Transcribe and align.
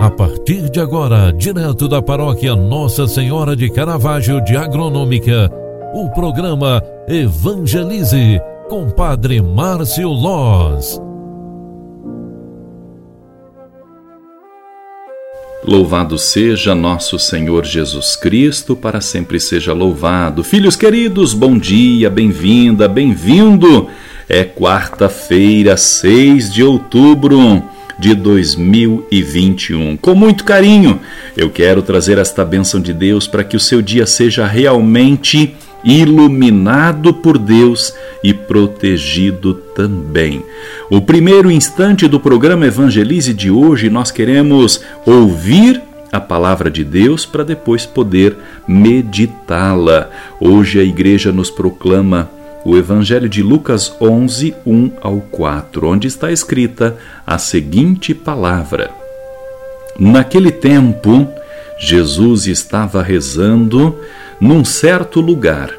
A 0.00 0.08
partir 0.10 0.70
de 0.70 0.80
agora, 0.80 1.30
direto 1.30 1.86
da 1.86 2.00
paróquia 2.00 2.56
Nossa 2.56 3.06
Senhora 3.06 3.54
de 3.54 3.68
Caravaggio 3.68 4.42
de 4.42 4.56
Agronômica, 4.56 5.52
o 5.92 6.08
programa 6.08 6.82
Evangelize 7.06 8.40
com 8.70 8.88
Padre 8.88 9.42
Márcio 9.42 10.08
Loz. 10.08 10.98
Louvado 15.62 16.16
seja 16.16 16.74
nosso 16.74 17.18
Senhor 17.18 17.66
Jesus 17.66 18.16
Cristo, 18.16 18.74
para 18.74 19.02
sempre 19.02 19.38
seja 19.38 19.74
louvado. 19.74 20.42
Filhos 20.42 20.76
queridos, 20.76 21.34
bom 21.34 21.58
dia, 21.58 22.08
bem-vinda, 22.08 22.88
bem-vindo. 22.88 23.86
É 24.26 24.44
quarta-feira, 24.44 25.76
6 25.76 26.54
de 26.54 26.64
outubro 26.64 27.62
de 28.00 28.14
2021. 28.14 29.98
Com 29.98 30.14
muito 30.14 30.42
carinho, 30.42 30.98
eu 31.36 31.50
quero 31.50 31.82
trazer 31.82 32.16
esta 32.16 32.44
bênção 32.44 32.80
de 32.80 32.94
Deus 32.94 33.28
para 33.28 33.44
que 33.44 33.56
o 33.56 33.60
seu 33.60 33.82
dia 33.82 34.06
seja 34.06 34.46
realmente 34.46 35.54
iluminado 35.84 37.12
por 37.12 37.36
Deus 37.36 37.94
e 38.24 38.32
protegido 38.32 39.54
também. 39.54 40.42
O 40.90 41.00
primeiro 41.00 41.50
instante 41.50 42.08
do 42.08 42.18
programa 42.18 42.66
Evangelize 42.66 43.34
de 43.34 43.50
hoje, 43.50 43.90
nós 43.90 44.10
queremos 44.10 44.82
ouvir 45.04 45.82
a 46.10 46.20
palavra 46.20 46.70
de 46.70 46.82
Deus 46.82 47.24
para 47.26 47.44
depois 47.44 47.84
poder 47.84 48.36
meditá-la. 48.66 50.10
Hoje 50.40 50.80
a 50.80 50.82
igreja 50.82 51.32
nos 51.32 51.50
proclama 51.50 52.30
o 52.64 52.76
Evangelho 52.76 53.28
de 53.28 53.42
Lucas 53.42 53.94
11, 54.00 54.54
1 54.66 54.92
ao 55.00 55.20
4, 55.20 55.86
onde 55.86 56.06
está 56.06 56.30
escrita 56.30 56.96
a 57.26 57.38
seguinte 57.38 58.14
palavra: 58.14 58.90
Naquele 59.98 60.50
tempo, 60.50 61.26
Jesus 61.78 62.46
estava 62.46 63.02
rezando 63.02 63.98
num 64.40 64.64
certo 64.64 65.20
lugar. 65.20 65.70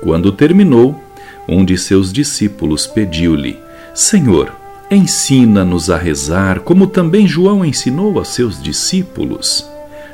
Quando 0.00 0.30
terminou, 0.30 1.02
um 1.48 1.64
de 1.64 1.76
seus 1.76 2.12
discípulos 2.12 2.86
pediu-lhe: 2.86 3.58
Senhor, 3.94 4.52
ensina-nos 4.90 5.90
a 5.90 5.96
rezar, 5.96 6.60
como 6.60 6.86
também 6.86 7.26
João 7.26 7.64
ensinou 7.64 8.20
a 8.20 8.24
seus 8.24 8.62
discípulos. 8.62 9.68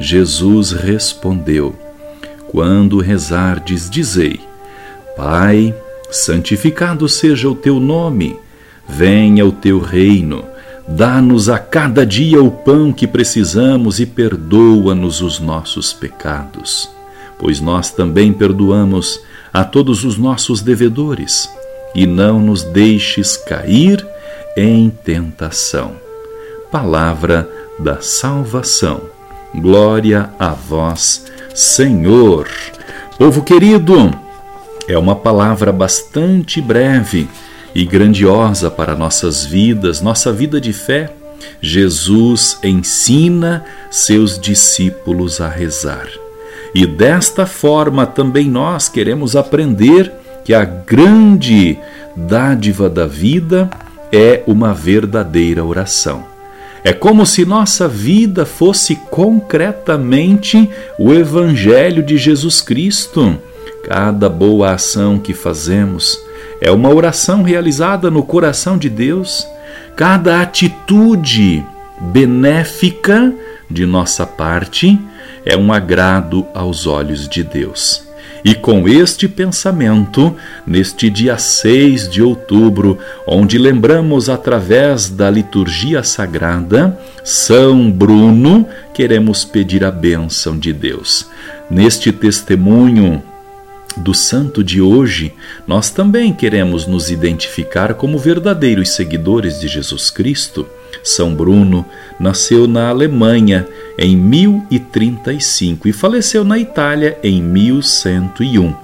Jesus 0.00 0.72
respondeu: 0.72 1.74
Quando 2.48 3.00
rezardes, 3.00 3.90
dizei: 3.90 4.40
Pai, 5.16 5.74
santificado 6.10 7.08
seja 7.08 7.48
o 7.48 7.54
teu 7.54 7.80
nome, 7.80 8.38
venha 8.88 9.44
o 9.44 9.52
teu 9.52 9.80
reino, 9.80 10.44
dá-nos 10.86 11.48
a 11.48 11.58
cada 11.58 12.06
dia 12.06 12.42
o 12.42 12.50
pão 12.50 12.92
que 12.92 13.06
precisamos 13.06 13.98
e 14.00 14.06
perdoa-nos 14.06 15.20
os 15.20 15.40
nossos 15.40 15.92
pecados, 15.92 16.88
pois 17.38 17.60
nós 17.60 17.90
também 17.90 18.32
perdoamos 18.32 19.20
a 19.52 19.64
todos 19.64 20.04
os 20.04 20.16
nossos 20.16 20.60
devedores, 20.60 21.48
e 21.94 22.06
não 22.06 22.40
nos 22.40 22.62
deixes 22.62 23.36
cair 23.36 24.06
em 24.56 24.90
tentação. 24.90 25.92
Palavra 26.70 27.48
da 27.78 28.00
salvação. 28.00 29.02
Glória 29.54 30.30
a 30.38 30.50
vós, 30.50 31.24
Senhor. 31.54 32.48
Povo 33.18 33.42
querido, 33.42 34.10
é 34.88 34.96
uma 34.96 35.16
palavra 35.16 35.72
bastante 35.72 36.60
breve 36.60 37.28
e 37.74 37.84
grandiosa 37.84 38.70
para 38.70 38.94
nossas 38.94 39.44
vidas, 39.44 40.00
nossa 40.00 40.32
vida 40.32 40.60
de 40.60 40.72
fé. 40.72 41.12
Jesus 41.60 42.58
ensina 42.62 43.64
seus 43.90 44.38
discípulos 44.38 45.40
a 45.40 45.48
rezar. 45.48 46.08
E 46.74 46.86
desta 46.86 47.46
forma 47.46 48.06
também 48.06 48.48
nós 48.48 48.88
queremos 48.88 49.34
aprender 49.34 50.12
que 50.44 50.54
a 50.54 50.64
grande 50.64 51.78
dádiva 52.14 52.88
da 52.88 53.06
vida 53.06 53.68
é 54.12 54.42
uma 54.46 54.72
verdadeira 54.72 55.64
oração. 55.64 56.24
É 56.84 56.92
como 56.92 57.26
se 57.26 57.44
nossa 57.44 57.88
vida 57.88 58.46
fosse 58.46 58.94
concretamente 59.10 60.70
o 60.98 61.12
Evangelho 61.12 62.02
de 62.02 62.16
Jesus 62.16 62.60
Cristo 62.60 63.36
Cada 63.86 64.28
boa 64.28 64.72
ação 64.72 65.16
que 65.16 65.32
fazemos 65.32 66.20
é 66.60 66.72
uma 66.72 66.92
oração 66.92 67.44
realizada 67.44 68.10
no 68.10 68.24
coração 68.24 68.76
de 68.76 68.90
Deus. 68.90 69.46
Cada 69.94 70.40
atitude 70.40 71.64
benéfica 72.00 73.32
de 73.70 73.86
nossa 73.86 74.26
parte 74.26 74.98
é 75.44 75.56
um 75.56 75.72
agrado 75.72 76.44
aos 76.52 76.84
olhos 76.84 77.28
de 77.28 77.44
Deus. 77.44 78.04
E 78.44 78.56
com 78.56 78.88
este 78.88 79.28
pensamento, 79.28 80.34
neste 80.66 81.08
dia 81.08 81.38
6 81.38 82.08
de 82.08 82.20
outubro, 82.20 82.98
onde 83.24 83.56
lembramos 83.56 84.28
através 84.28 85.08
da 85.08 85.30
liturgia 85.30 86.02
sagrada 86.02 86.98
São 87.22 87.88
Bruno, 87.88 88.66
queremos 88.92 89.44
pedir 89.44 89.84
a 89.84 89.92
bênção 89.92 90.58
de 90.58 90.72
Deus. 90.72 91.28
Neste 91.70 92.10
testemunho 92.10 93.22
do 93.96 94.12
santo 94.12 94.62
de 94.62 94.80
hoje, 94.80 95.32
nós 95.66 95.90
também 95.90 96.32
queremos 96.32 96.86
nos 96.86 97.10
identificar 97.10 97.94
como 97.94 98.18
verdadeiros 98.18 98.90
seguidores 98.90 99.58
de 99.60 99.68
Jesus 99.68 100.10
Cristo. 100.10 100.66
São 101.02 101.34
Bruno 101.34 101.84
nasceu 102.18 102.66
na 102.66 102.88
Alemanha 102.88 103.66
em 103.98 104.16
1035 104.16 105.88
e 105.88 105.92
faleceu 105.92 106.44
na 106.44 106.58
Itália 106.58 107.18
em 107.22 107.40
1101. 107.40 108.74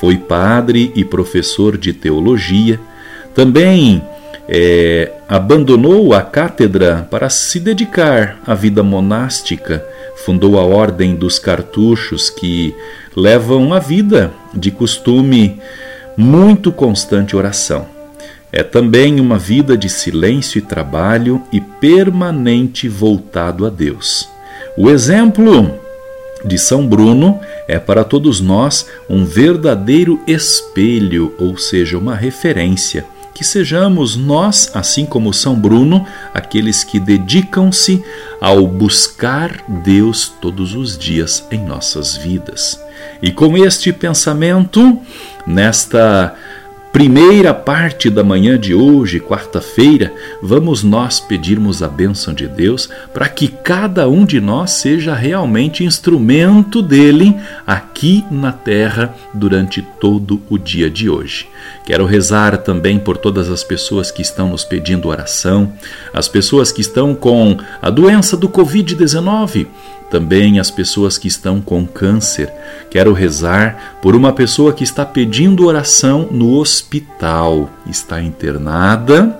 Foi 0.00 0.16
padre 0.16 0.92
e 0.94 1.04
professor 1.04 1.76
de 1.76 1.92
teologia. 1.92 2.80
Também 3.34 4.02
é, 4.48 5.12
abandonou 5.28 6.14
a 6.14 6.22
cátedra 6.22 7.06
para 7.10 7.28
se 7.28 7.60
dedicar 7.60 8.40
à 8.46 8.54
vida 8.54 8.82
monástica. 8.82 9.84
Fundou 10.24 10.58
a 10.58 10.62
Ordem 10.62 11.14
dos 11.14 11.38
Cartuchos, 11.38 12.28
que 12.28 12.74
levam 13.16 13.72
a 13.72 13.78
vida 13.78 14.32
de 14.54 14.70
costume 14.70 15.60
muito 16.16 16.70
constante 16.72 17.36
oração. 17.36 17.86
É 18.50 18.62
também 18.62 19.20
uma 19.20 19.38
vida 19.38 19.76
de 19.76 19.88
silêncio 19.88 20.58
e 20.58 20.62
trabalho 20.62 21.42
e 21.52 21.60
permanente 21.60 22.88
voltado 22.88 23.66
a 23.66 23.70
Deus. 23.70 24.28
O 24.76 24.90
exemplo 24.90 25.78
de 26.44 26.58
São 26.58 26.86
Bruno 26.86 27.40
é 27.66 27.78
para 27.78 28.04
todos 28.04 28.40
nós 28.40 28.86
um 29.08 29.24
verdadeiro 29.24 30.20
espelho, 30.26 31.34
ou 31.38 31.58
seja, 31.58 31.98
uma 31.98 32.14
referência 32.14 33.04
que 33.38 33.44
sejamos 33.44 34.16
nós, 34.16 34.68
assim 34.74 35.06
como 35.06 35.32
São 35.32 35.54
Bruno, 35.54 36.04
aqueles 36.34 36.82
que 36.82 36.98
dedicam-se 36.98 38.02
ao 38.40 38.66
buscar 38.66 39.62
Deus 39.68 40.34
todos 40.40 40.74
os 40.74 40.98
dias 40.98 41.46
em 41.48 41.64
nossas 41.64 42.16
vidas. 42.16 42.82
E 43.22 43.30
com 43.30 43.56
este 43.56 43.92
pensamento, 43.92 45.00
nesta 45.46 46.34
primeira 46.98 47.54
parte 47.54 48.10
da 48.10 48.24
manhã 48.24 48.58
de 48.58 48.74
hoje, 48.74 49.20
quarta-feira, 49.20 50.12
vamos 50.42 50.82
nós 50.82 51.20
pedirmos 51.20 51.80
a 51.80 51.86
bênção 51.86 52.34
de 52.34 52.48
Deus 52.48 52.88
para 53.14 53.28
que 53.28 53.46
cada 53.46 54.08
um 54.08 54.24
de 54.24 54.40
nós 54.40 54.72
seja 54.72 55.14
realmente 55.14 55.84
instrumento 55.84 56.82
dele 56.82 57.36
aqui 57.64 58.24
na 58.32 58.50
terra 58.50 59.14
durante 59.32 59.80
todo 59.80 60.42
o 60.50 60.58
dia 60.58 60.90
de 60.90 61.08
hoje. 61.08 61.46
Quero 61.86 62.04
rezar 62.04 62.58
também 62.58 62.98
por 62.98 63.16
todas 63.16 63.48
as 63.48 63.62
pessoas 63.62 64.10
que 64.10 64.20
estão 64.20 64.48
nos 64.48 64.64
pedindo 64.64 65.06
oração, 65.06 65.72
as 66.12 66.26
pessoas 66.26 66.72
que 66.72 66.80
estão 66.80 67.14
com 67.14 67.58
a 67.80 67.90
doença 67.90 68.36
do 68.36 68.48
Covid-19 68.48 69.68
também 70.10 70.58
as 70.58 70.70
pessoas 70.70 71.18
que 71.18 71.28
estão 71.28 71.60
com 71.60 71.86
câncer. 71.86 72.52
Quero 72.90 73.12
rezar 73.12 73.98
por 74.00 74.16
uma 74.16 74.32
pessoa 74.32 74.72
que 74.72 74.84
está 74.84 75.04
pedindo 75.04 75.66
oração 75.66 76.28
no 76.30 76.54
hospital, 76.54 76.87
está 77.86 78.22
internada, 78.22 79.38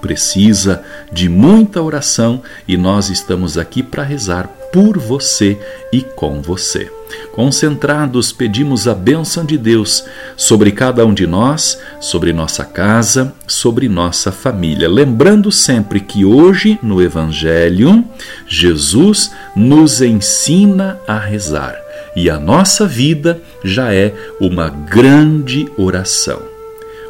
precisa 0.00 0.82
de 1.10 1.28
muita 1.28 1.82
oração 1.82 2.42
e 2.68 2.76
nós 2.76 3.08
estamos 3.08 3.58
aqui 3.58 3.82
para 3.82 4.02
rezar 4.02 4.48
por 4.72 4.98
você 4.98 5.58
e 5.92 6.02
com 6.02 6.42
você. 6.42 6.90
Concentrados, 7.32 8.32
pedimos 8.32 8.88
a 8.88 8.94
bênção 8.94 9.44
de 9.44 9.56
Deus 9.56 10.04
sobre 10.36 10.72
cada 10.72 11.06
um 11.06 11.14
de 11.14 11.26
nós, 11.26 11.78
sobre 12.00 12.32
nossa 12.32 12.64
casa, 12.64 13.32
sobre 13.46 13.88
nossa 13.88 14.32
família. 14.32 14.88
Lembrando 14.88 15.52
sempre 15.52 16.00
que 16.00 16.24
hoje 16.24 16.78
no 16.82 17.00
Evangelho, 17.00 18.04
Jesus 18.46 19.30
nos 19.54 20.02
ensina 20.02 20.98
a 21.06 21.18
rezar 21.18 21.76
e 22.14 22.28
a 22.30 22.38
nossa 22.38 22.86
vida 22.86 23.40
já 23.62 23.94
é 23.94 24.12
uma 24.40 24.68
grande 24.68 25.68
oração. 25.76 26.55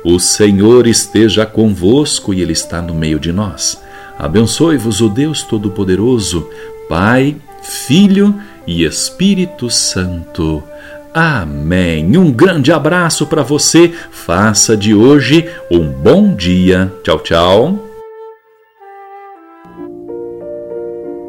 O 0.09 0.21
Senhor 0.21 0.87
esteja 0.87 1.45
convosco 1.45 2.33
e 2.33 2.41
Ele 2.41 2.53
está 2.53 2.81
no 2.81 2.95
meio 2.95 3.19
de 3.19 3.33
nós. 3.33 3.83
Abençoe-vos 4.17 5.01
o 5.01 5.09
Deus 5.09 5.43
Todo-Poderoso, 5.43 6.49
Pai, 6.89 7.35
Filho 7.61 8.33
e 8.65 8.85
Espírito 8.85 9.69
Santo. 9.69 10.63
Amém. 11.13 12.17
Um 12.17 12.31
grande 12.31 12.71
abraço 12.71 13.27
para 13.27 13.43
você. 13.43 13.93
Faça 14.13 14.77
de 14.77 14.95
hoje 14.95 15.51
um 15.69 15.89
bom 15.89 16.37
dia. 16.37 16.93
Tchau, 17.03 17.19
tchau. 17.19 17.86